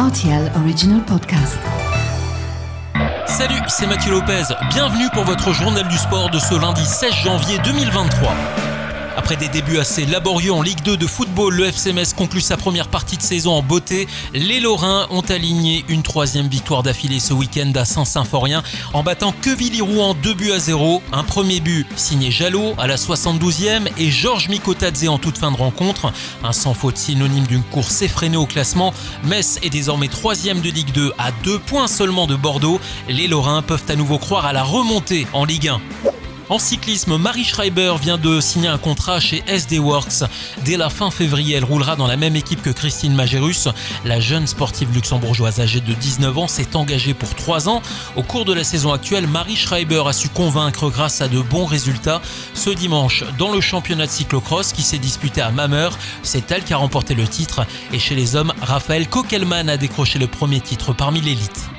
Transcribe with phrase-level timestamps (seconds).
[0.00, 1.58] RTL Original Podcast.
[3.26, 4.44] Salut, c'est Mathieu Lopez.
[4.70, 8.32] Bienvenue pour votre journal du sport de ce lundi 16 janvier 2023.
[9.16, 12.56] Après des débuts assez laborieux en Ligue 2 de football, le FC Metz conclut sa
[12.56, 14.06] première partie de saison en beauté.
[14.34, 20.14] Les Lorrains ont aligné une troisième victoire d'affilée ce week-end à Saint-Symphorien en battant Quevilly-Rouen
[20.14, 21.02] 2 buts à 0.
[21.12, 25.56] Un premier but signé Jalot à la 72e et Georges Mikotadze en toute fin de
[25.56, 26.12] rencontre.
[26.44, 28.94] Un sans faute synonyme d'une course effrénée au classement.
[29.24, 32.80] Metz est désormais troisième de Ligue 2 à deux points seulement de Bordeaux.
[33.08, 36.09] Les Lorrains peuvent à nouveau croire à la remontée en Ligue 1.
[36.50, 40.24] En cyclisme, Marie Schreiber vient de signer un contrat chez SD Works.
[40.64, 43.68] Dès la fin février, elle roulera dans la même équipe que Christine Magérus.
[44.04, 47.82] La jeune sportive luxembourgeoise âgée de 19 ans s'est engagée pour 3 ans.
[48.16, 51.66] Au cours de la saison actuelle, Marie Schreiber a su convaincre grâce à de bons
[51.66, 52.20] résultats.
[52.54, 56.72] Ce dimanche, dans le championnat de cyclocross qui s'est disputé à Mameur, c'est elle qui
[56.72, 57.64] a remporté le titre.
[57.92, 61.70] Et chez les hommes, Raphaël Kokelman a décroché le premier titre parmi l'élite.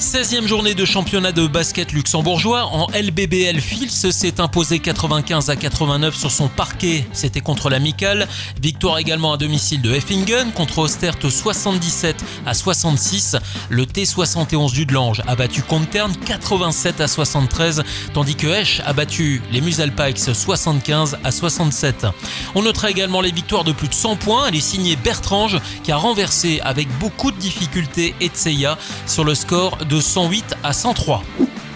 [0.00, 2.66] 16e journée de championnat de basket luxembourgeois.
[2.66, 7.06] En LBBL, Fils s'est imposé 95 à 89 sur son parquet.
[7.14, 8.28] C'était contre l'Amical.
[8.60, 13.36] Victoire également à domicile de Effingen contre Ostert 77 à 66.
[13.70, 19.40] Le T71 du Delange a battu Contern 87 à 73, tandis que Esch a battu
[19.50, 22.06] les Musalpikes 75 à 67.
[22.54, 24.48] On notera également les victoires de plus de 100 points.
[24.48, 29.78] Elle est signée Bertrange qui a renversé avec beaucoup de difficultés Etseya sur le score
[29.88, 31.22] de 108 à 103.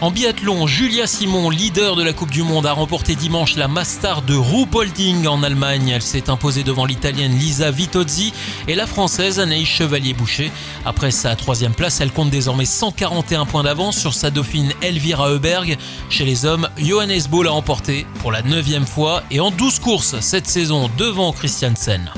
[0.00, 4.22] En biathlon, Julia Simon, leader de la Coupe du Monde, a remporté dimanche la Master
[4.22, 5.90] de Ruhpolding en Allemagne.
[5.90, 8.32] Elle s'est imposée devant l'Italienne Lisa Vitozzi
[8.66, 10.50] et la Française Anaïs Chevalier-Boucher.
[10.86, 15.76] Après sa troisième place, elle compte désormais 141 points d'avance sur sa dauphine Elvira Heuberg.
[16.08, 20.18] Chez les hommes, Johannes Bo l'a emporté pour la neuvième fois et en 12 courses
[20.20, 22.10] cette saison devant Christiansen.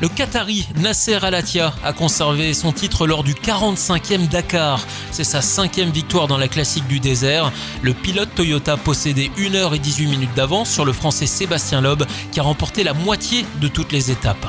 [0.00, 4.80] Le Qatari Nasser Alatia a conservé son titre lors du 45e Dakar.
[5.10, 7.50] C'est sa cinquième victoire dans la classique du désert.
[7.82, 12.84] Le pilote Toyota possédait 1h18 minutes d'avance sur le français Sébastien Loeb qui a remporté
[12.84, 14.46] la moitié de toutes les étapes.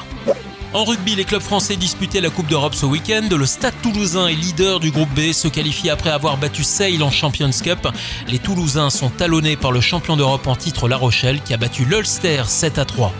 [0.71, 3.27] En rugby, les clubs français disputaient la Coupe d'Europe ce week-end.
[3.31, 7.09] Le Stade toulousain est leader du groupe B, se qualifie après avoir battu Sale en
[7.09, 7.87] Champions Cup.
[8.27, 11.85] Les Toulousains sont talonnés par le champion d'Europe en titre La Rochelle qui a battu
[11.85, 13.11] l'Ulster 7 à 3.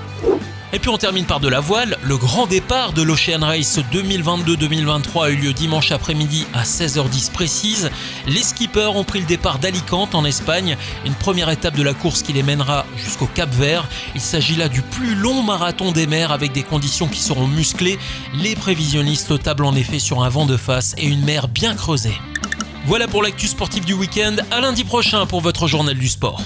[0.72, 1.98] Et puis on termine par de la voile.
[2.04, 7.90] Le grand départ de l'Ocean Race 2022-2023 a eu lieu dimanche après-midi à 16h10 précise.
[8.28, 12.22] Les skippers ont pris le départ d'Alicante en Espagne, une première étape de la course
[12.22, 13.88] qui les mènera jusqu'au Cap Vert.
[14.14, 17.98] Il s'agit là du plus long marathon des mers avec des conditions qui seront musclées.
[18.36, 22.18] Les prévisionnistes tablent en effet sur un vent de face et une mer bien creusée.
[22.86, 24.36] Voilà pour l'actu sportif du week-end.
[24.52, 26.42] À lundi prochain pour votre journal du sport.